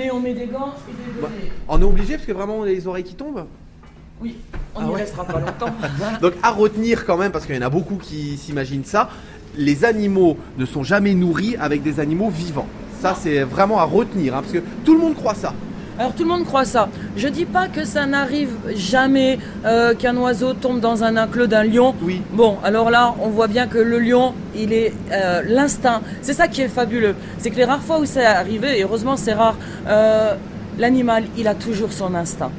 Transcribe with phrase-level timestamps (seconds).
[0.00, 1.52] Mais on met des gants et des bonnets.
[1.68, 3.44] On est obligé parce que vraiment on a les oreilles qui tombent
[4.22, 4.36] Oui,
[4.74, 5.00] on Ah n'y ouais.
[5.02, 5.68] restera pas longtemps.
[6.22, 9.10] Donc à retenir quand même, parce qu'il y en a beaucoup qui s'imaginent ça,
[9.56, 12.66] les animaux ne sont jamais nourris avec des animaux vivants.
[13.02, 15.52] Ça c'est vraiment à retenir, hein, parce que tout le monde croit ça.
[16.00, 16.88] Alors tout le monde croit ça.
[17.14, 21.62] Je dis pas que ça n'arrive jamais euh, qu'un oiseau tombe dans un enclos d'un
[21.62, 21.94] lion.
[22.00, 22.22] Oui.
[22.32, 26.00] Bon, alors là, on voit bien que le lion, il est euh, l'instinct.
[26.22, 27.14] C'est ça qui est fabuleux.
[27.36, 29.56] C'est que les rares fois où c'est arrivé, et heureusement c'est rare,
[29.88, 30.36] euh,
[30.78, 32.50] l'animal, il a toujours son instinct.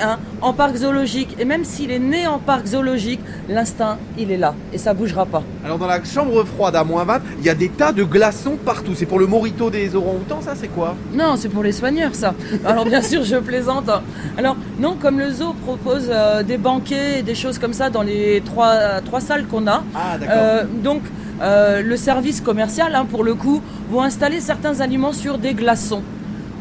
[0.00, 4.36] Hein, en parc zoologique, et même s'il est né en parc zoologique, l'instinct, il est
[4.36, 5.42] là, et ça bougera pas.
[5.64, 8.56] Alors dans la chambre froide à moins 20, il y a des tas de glaçons
[8.64, 8.92] partout.
[8.94, 10.94] C'est pour le morito des orang-outans, ça c'est quoi?
[11.14, 12.34] Non, c'est pour les soigneurs, ça.
[12.64, 13.90] Alors, bien sûr, je plaisante.
[14.38, 18.02] Alors, non, comme le zoo propose euh, des banquets et des choses comme ça dans
[18.02, 19.82] les trois, trois salles qu'on a.
[19.94, 20.34] Ah d'accord.
[20.36, 21.02] euh, donc,
[21.42, 26.02] euh, le service commercial, hein, pour le coup, vont installer certains aliments sur des glaçons.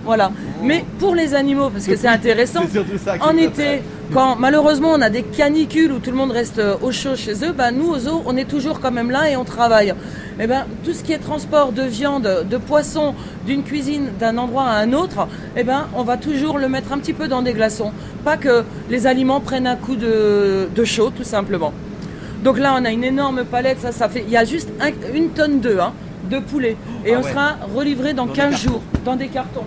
[0.10, 0.32] Voilà.
[0.64, 2.62] Mais pour les animaux, parce que c'est intéressant,
[3.22, 6.92] en été, quand malheureusement on a des canicules où tout le monde reste euh, au
[6.92, 9.44] chaud chez eux, ben, nous au zoo on est toujours quand même là et on
[9.44, 9.94] travaille.
[10.40, 13.14] Et ben, tout ce qui est transport de viande, de poisson,
[13.46, 16.98] d'une cuisine d'un endroit à un autre, eh ben, on va toujours le mettre un
[16.98, 17.92] petit peu dans des glaçons.
[18.26, 21.72] Pas que les aliments prennent un coup de, de chaud tout simplement.
[22.44, 25.16] Donc là on a une énorme palette, ça, ça fait, il y a juste un-
[25.16, 25.94] une tonne d'œufs, hein,
[26.32, 26.78] de poulet.
[27.06, 27.30] Et Ah on ouais.
[27.30, 28.70] sera relivré dans, Dans des 15 cartons.
[28.72, 29.66] jours, dans des cartons.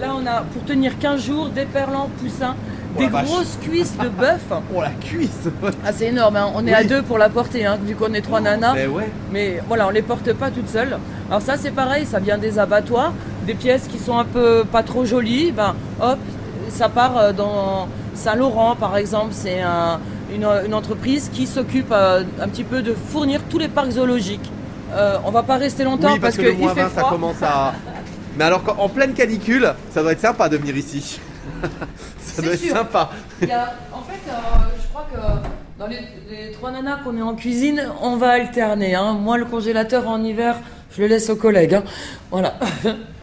[0.00, 2.54] Là on a pour tenir 15 jours des perlans poussins,
[2.96, 3.24] Oh des vache.
[3.26, 4.40] grosses cuisses de bœuf.
[4.74, 5.48] Oh la cuisse
[5.84, 6.50] Ah, c'est énorme, hein.
[6.54, 6.74] on est Oui.
[6.74, 8.74] à deux pour la porter, hein, vu qu'on est trois nanas.
[8.78, 9.10] Eh ouais.
[9.32, 10.96] Mais voilà, on les porte pas toutes seules.
[11.28, 13.12] Alors ça, c'est pareil, ça vient des abattoirs,
[13.46, 15.52] des pièces qui sont un peu pas trop jolies.
[15.52, 16.18] Ben, hop,
[16.68, 19.30] ça part euh, dans Saint-Laurent, par exemple.
[19.32, 20.00] C'est un-
[20.34, 24.50] une, une entreprise qui s'occupe euh, un petit peu de fournir tous les parcs zoologiques.
[24.94, 26.88] Euh, on va pas rester longtemps Oui, parce, que, que le il moins fait 20
[26.94, 27.72] ça commence à...
[28.36, 31.20] Mais alors qu'en- en pleine canicule, ça doit être sympa de venir ici.
[32.20, 33.10] ça doit être sympa.
[33.42, 34.32] Il y a- en fait, euh,
[34.82, 35.98] je crois que dans les,
[36.30, 38.94] les trois nanas qu'on est en cuisine, on va alterner.
[38.94, 39.12] hein.
[39.14, 40.56] Moi, le congélateur en hiver,
[40.96, 41.74] je le laisse aux collègues.
[41.74, 41.84] hein.
[42.30, 42.54] Voilà.